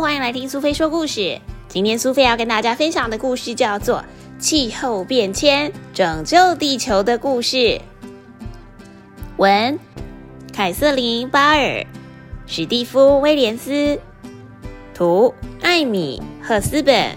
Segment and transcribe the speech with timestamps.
[0.00, 1.40] 欢迎来听苏菲说故事。
[1.66, 3.98] 今天苏菲要跟大家分享的故事叫做
[4.40, 7.56] 《气候变迁拯救地球的故事》。
[9.38, 9.76] 文：
[10.52, 11.84] 凯瑟琳·巴尔，
[12.46, 13.98] 史蒂夫·威廉斯，
[14.94, 17.16] 图：艾米·赫斯本，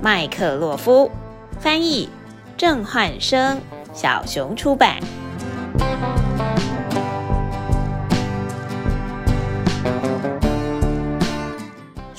[0.00, 1.10] 麦克洛夫，
[1.58, 2.08] 翻译：
[2.56, 3.60] 郑焕生，
[3.92, 5.00] 小熊出版。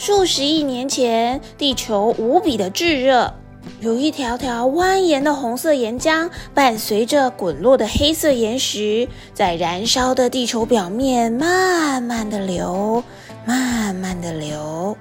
[0.06, 3.34] 数十亿年前，地球无比的炙热，
[3.80, 13.02] 有一条条蜿蜒的红色岩浆，伴随着滚落的黑色岩石，在燃烧的地球表面慢慢的流，
[13.46, 14.98] 慢慢的流。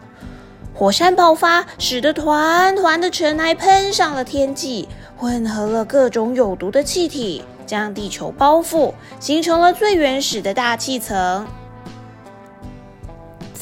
[0.73, 11.45] 火山爆发，使得团团的尘埃喷上了天际，混合了各种有毒的气体，将地球包覆，形成了最原始的大气层。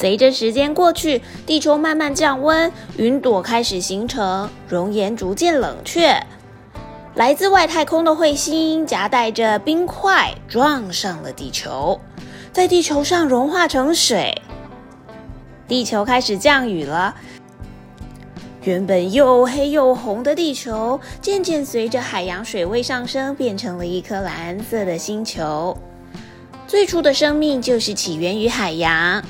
[0.01, 6.19] 随着时间过去，地球慢慢降温，云朵开始形成，熔岩逐渐冷却。
[7.13, 12.01] 来自外太空的彗星夹带着冰块撞上了地球，
[12.51, 14.41] 在地球上融化成水。
[15.67, 17.13] 地球开始降雨了。
[18.63, 25.77] 原本又黑又红的地球，渐渐随着海洋水位上升，变成了一颗蓝色的星球。
[26.65, 29.23] 最初的生命就是起源于海洋。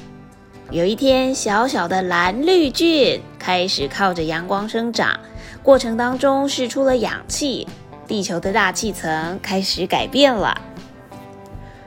[0.72, 5.20] 有一天，小小的蓝绿菌开始靠着阳光生长，
[5.62, 7.68] 过程当中释出了氧气，
[8.08, 10.62] 地球的大气层开始改变了。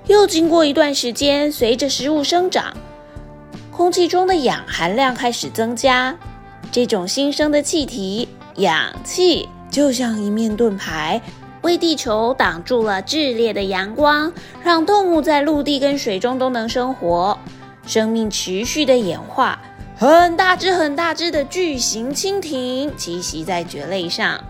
[0.07, 2.77] 又经过一段时间，随着食物生长，
[3.71, 6.15] 空气中的氧含量开始增加，
[6.71, 11.23] 这种新生的气体氧气就像一面盾牌，
[11.63, 14.31] 为地球挡住了炽烈的阳光，
[14.63, 17.39] 让动物在陆地跟水中都能生活。
[17.87, 19.61] 生命持续的演化，
[19.97, 24.43] 很大只、很大只的巨型蜻蜓栖息在蕨类上，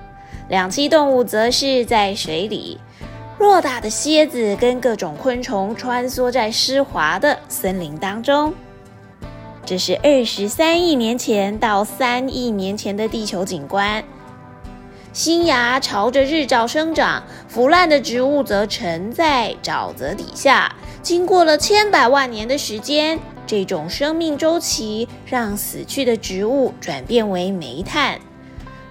[0.49, 2.81] 两栖动物则是在水里。
[3.39, 8.55] 偌大的蝎子跟各种昆虫穿梭在湿滑的森林当中。
[9.67, 14.03] 这是二十三亿年前到三亿年前的地球景观。
[15.15, 20.75] 新芽朝着日照生长，腐烂的植物则沉在沼泽底下。
[21.03, 28.19] 经过了千百万年的时间，这种生命周期让死去的植物转变为煤炭。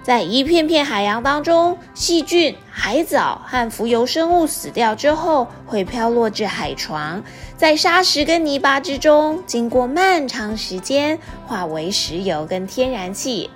[0.02, 7.22] 在一片片海洋当中，细菌、海藻和浮游生物死掉之后，会飘落至海床，
[7.58, 13.50] 在沙石跟泥巴之中，经过漫长时间化为石油跟天然气。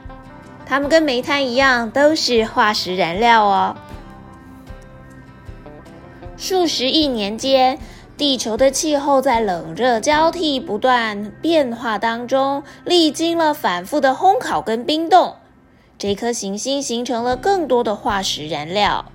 [0.69, 3.75] 它们跟煤炭一样，都是化石燃料哦。
[6.37, 7.79] 数十亿年间。
[8.19, 15.37] 地球的气候在冷热交替、不断变化当中，历经了反复的烘烤跟冰冻，
[15.97, 19.13] 这颗行星形成了更多的化石燃料。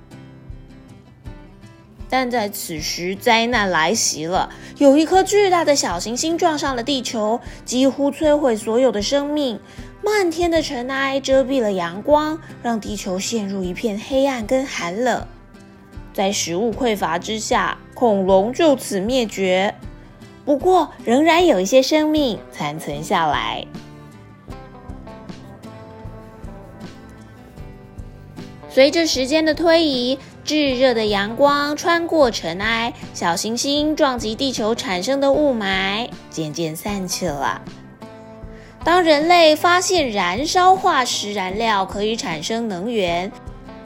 [2.09, 9.59] 但在此时，灾难来袭了，有一颗巨大的小行星撞上了地球，几乎摧毁所有的生命。
[10.03, 15.25] 漫天的尘埃遮蔽了阳光，让地球陷入一片黑暗跟寒冷。
[16.13, 19.73] 在食物匮乏之下，恐龙就此灭绝。
[20.43, 23.65] 不过，仍然有一些生命残存下来。
[28.69, 37.61] 随着时间的推移，炙热的阳光穿过尘埃，小行星撞击地球产生的雾霾渐渐散去了。
[38.83, 43.31] 当人类发现燃烧化石燃料可以产生能源。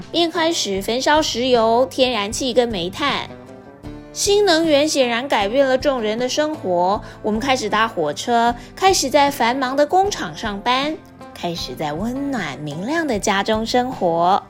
[0.09, 3.29] 便开始焚烧石油、天然气跟煤炭。
[4.13, 6.99] 新能源显然改变了众人的生活。
[7.21, 10.97] 我们开始搭火车，开始在繁忙的工厂上班，
[11.35, 14.41] 开始在温暖明亮的家中生活。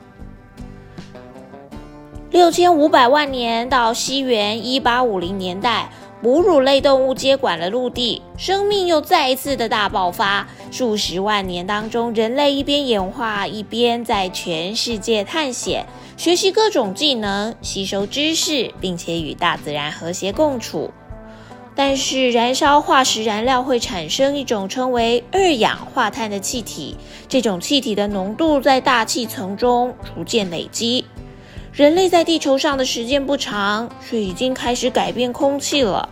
[2.30, 5.90] 六千五百万年到西元一八五零年代。
[6.20, 10.48] 哺乳类动物接管了陆地，生命又再一次的大爆发。
[10.70, 15.86] 数十万年当中，人类一边演化，一边在全世界探险，
[16.16, 20.90] 学习各种技能，吸收知识，并且与大自然和谐共处。
[21.76, 26.96] 但是，燃烧化石燃料会产生一种称为二氧化碳的气体，
[27.28, 31.04] 这种气体的浓度在大气层中逐渐累积。
[31.78, 36.08] 人类在地球上的时间不长，却已经开始改变空气了。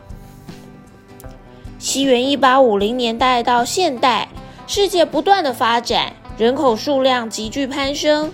[1.76, 4.28] 西元一八五零年代到现代，
[4.68, 8.30] 世界不断的发展，人口数量急剧攀升，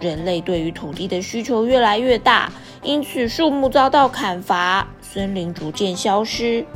[0.00, 2.50] 人类对于土地的需求越来越大，
[2.82, 6.66] 因此树木遭到砍伐，森林逐渐消失。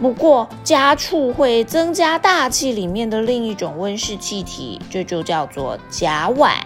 [0.00, 6.56] 不过家畜会增加大气里面的另一种温室气体，这就叫做甲烷。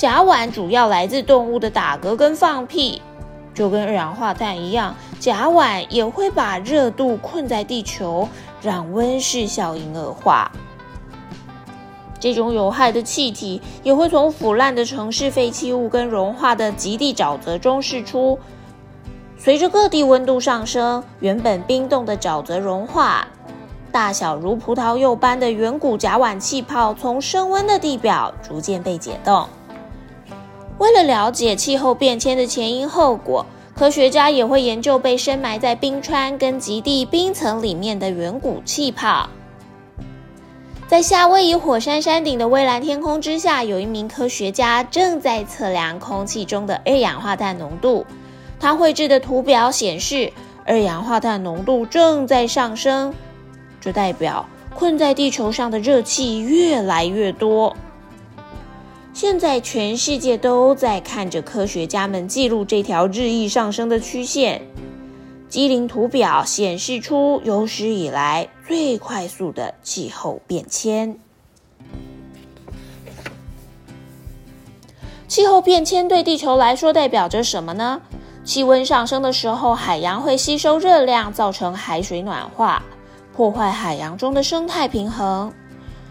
[0.00, 3.02] 甲烷主要来自动物的打嗝跟放屁，
[3.52, 8.26] 就跟二氧化碳一样，甲烷也会把热度困在地球，
[8.62, 10.50] 让温室效应恶化。
[12.18, 18.38] 这种有害的气体也会从腐烂的城市废弃物跟融化的极地沼泽中释出。
[19.36, 23.28] 随着各地温度上升，原本冰冻的沼泽融化，
[23.92, 29.46] 大小如葡萄柚般的远古甲烷气泡从升温的地表逐渐被解冻。
[30.80, 33.44] 为了了解气候变迁的前因后果，
[33.76, 39.28] 科学家也会研究被深埋在冰川跟极地冰层里面的远古气泡。
[40.88, 48.06] 在夏威夷火山山顶的蔚蓝天空之下，有一名科学家正在测量空气中的二氧化碳浓度。
[48.58, 50.32] 他绘制的图表显示，
[50.64, 53.12] 二氧化碳浓度正在上升，
[53.82, 57.76] 这代表困在地球上的热气越来越多。
[59.20, 64.62] 现在全世界都在看着科学家们记录这条日益上升的曲线。
[65.46, 71.18] 机灵图表显示出有史以来最快速的气候变迁。
[75.28, 78.00] 气候变迁对地球来说代表着什么呢？
[78.42, 82.82] 气温上升的时候，海洋会吸收热量，造成海水暖化，
[83.36, 85.52] 破坏海洋中的生态平衡。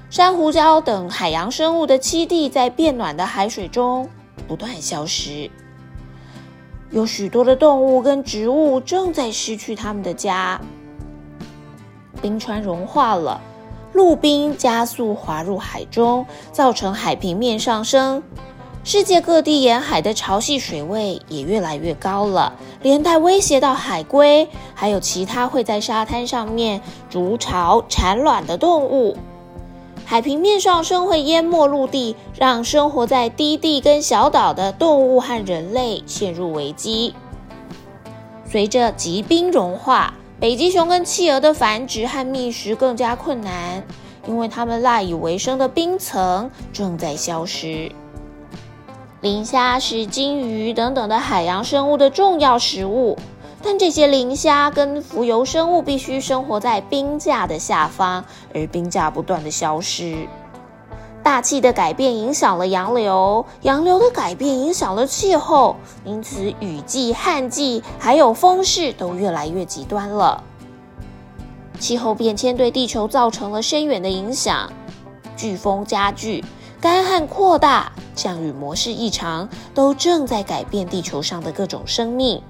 [0.09, 4.09] 珊瑚礁等海洋生物的栖地在变暖的海水中
[4.47, 5.51] 不断消失，
[6.89, 10.59] 有许多的动物跟植物正在失去它们的家。
[12.23, 13.39] 冰川融化了，
[13.93, 18.23] 陆冰加速滑入海中，造成海平面上升。
[18.83, 26.81] 世界各地沿海的潮汐水位也越来越高了，连带威胁到海龟，还有其他会在沙滩上面
[27.11, 29.15] 筑巢产卵的动物。
[30.09, 37.13] 海平面上升会淹没陆地，让生活在低地跟小岛的动物和人类陷入危机。
[38.43, 43.83] 随着极冰融化，北极熊跟企鹅的繁殖和觅食更加困难，
[44.27, 47.91] 因为它们赖以为生的冰层正在消失。
[49.21, 53.15] 磷虾是鲸鱼等等的海洋生物的重要食物，
[53.61, 58.23] 但这些磷虾跟浮游生物必须生活在冰架的下方，
[58.53, 60.27] 而冰架不断的消失。
[61.21, 65.75] 大气的改变影响了洋流，洋流的改变影响了气候，
[66.05, 70.41] 因此雨季、旱季还有风势都越来越极端了。
[71.77, 74.71] 气候变迁对地球造成了深远的影响，
[75.37, 76.43] 飓风加剧。
[76.81, 82.41] 干旱扩大，降雨模式异常，都正在改变地球上的各种生命。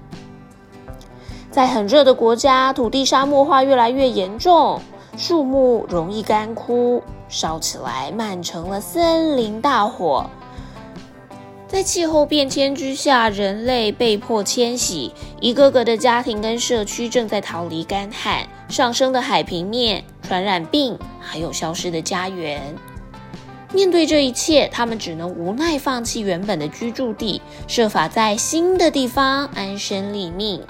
[1.50, 4.80] 在很热的国家，土地沙漠化越来越严重，
[5.16, 10.24] 树木容易干枯，烧起来漫成了森林大火。
[11.66, 22.60] 在气候变迁之下，人类被迫迁徙，一个个的家庭跟社区正在逃离干旱、上升的海平面、传染病，还有消失的家园。
[23.72, 30.60] 面对这一切，他们只能无奈放弃原本的居住地，设法在新的地方安身立命。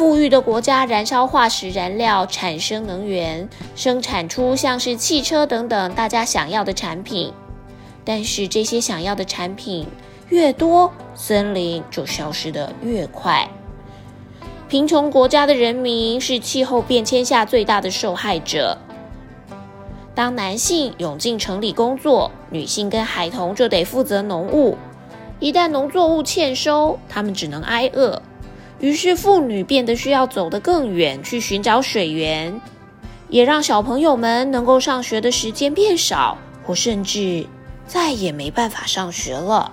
[0.00, 7.30] 富裕的国家燃烧化石燃料产生能源，生产出像是汽车等等大家想要的产品。
[8.02, 9.86] 但是这些想要的产品
[10.30, 13.46] 越多，森林就消失的越快。
[14.70, 18.78] 贫穷国家的人民是气候变迁下最大的受害者。
[20.14, 24.78] 当男性涌进城里工作，女性跟孩童就得负责农务。
[25.40, 28.22] 一旦农作物欠收，他们只能挨饿。
[28.80, 32.60] 于是妇女变得需要走得更远去寻找水源，
[33.28, 37.46] 也让小朋友们能够上学的时间变少，或甚至
[37.86, 39.72] 再也没办法上学了。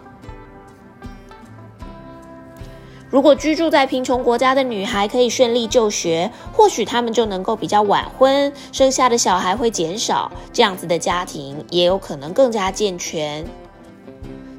[3.10, 13.46] 如果居住在贫穷国家的女孩可以顺利就学，或许她们就能够比较晚婚，生下的小孩会减少，这样子的家庭也有可能更加健全。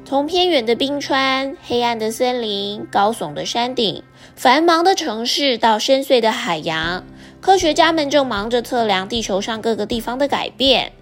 [0.03, 4.01] 从偏远的冰川、黑暗的森林、高耸的山顶、
[4.39, 7.03] 繁忙的城市到深邃的海洋，
[7.41, 10.93] 科学家们正忙着测量地球上各个地方的改变。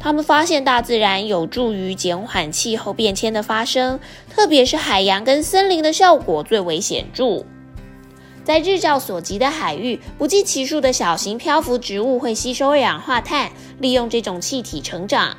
[0.00, 4.00] 他们发现，大自然有助于减缓气候变迁的发生，
[4.34, 7.44] 特别是海洋跟森林的效果最为显著。
[8.44, 15.36] 在日照所及的海域，不计其数的小型漂浮植物会吸收二氧化碳，利用这种气体成长。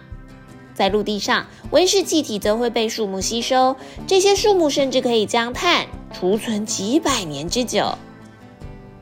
[0.78, 7.98] 在陆地上，温室气体则会被树木吸收，这些树木甚至可以将碳储存几百年之久。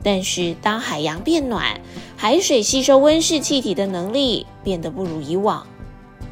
[0.02, 1.78] 但是，当海洋变暖，
[2.16, 5.66] 海水吸收温室气体的能力变得不如以往。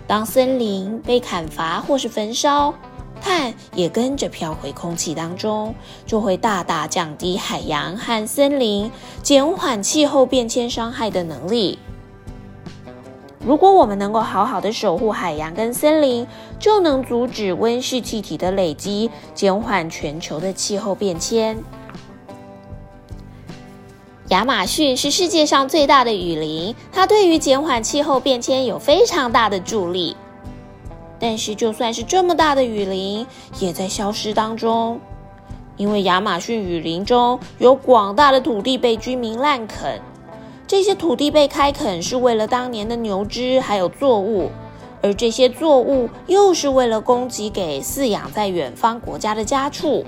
[0.07, 2.73] 当森林被砍伐或是焚烧，
[3.21, 5.75] 碳也跟着飘回空气当中，
[6.07, 8.91] 就会大大降低海洋和森林
[9.23, 11.79] 减缓气候变迁伤害的能力。
[13.47, 16.27] 如果我们能够好好的守护海洋跟森林，
[16.59, 21.63] 就能阻止温室气体的累积，减缓全球的气候变迁。
[24.29, 30.17] 亚马逊是世界上最大的雨林，它对于减缓气候变迁有非常大的助力。
[31.21, 33.27] 但是，就算是这么大的雨林，
[33.61, 34.99] 也在消失当中，
[35.77, 40.01] 因为亚马逊雨林中有广大的土地被居民滥垦。
[40.75, 44.51] 这些土地被开垦是为了当年的牛只还有作物，
[45.03, 50.05] 而这些作物又是为了供给给饲养在远方国家的家畜。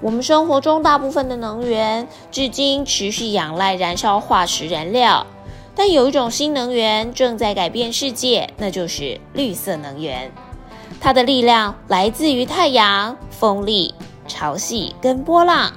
[0.00, 5.24] 我们生活中大部分的能源，至今持续仰赖燃烧化石燃料。
[5.76, 10.32] 但有一种新能源正在改变世界，那就是绿色能源。
[11.00, 13.94] 它的力量来自于太阳、风力、
[14.26, 15.72] 潮汐跟波浪。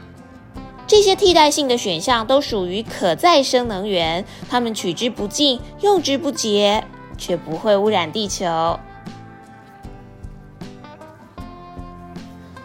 [0.88, 6.86] 这些替代性的选项都属于可再生能源，它们取之不尽、用之不竭，
[7.18, 8.80] 却不会污染地球。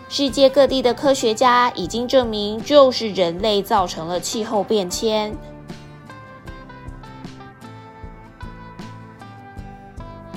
[0.09, 5.35] 世界各地的科学家已经证明，就是人类造成了气候变迁，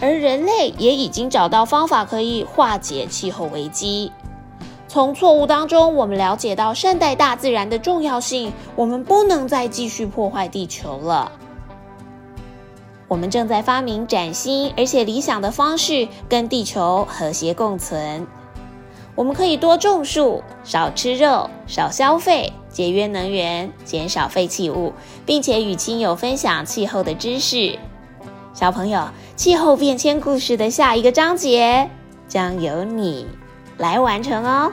[0.01, 4.11] 而人类也已经找到方法可以化解气候危机。
[4.95, 8.53] 从错误当中，我们了解到善待大自然的重要性。
[8.77, 11.33] 我们不能再继续破坏地球了。
[13.09, 18.25] 我们正在发明崭新而且理想的方式，跟地球和谐共存。
[19.15, 24.93] 我们可以多种树，少吃肉，少消费，节约能源，减少废弃物，
[25.25, 27.77] 并且与亲友分享气候的知识。
[28.53, 31.89] 小朋友，气候变迁故事的下一个章节
[32.29, 33.27] 将由你
[33.77, 34.71] 来完成哦。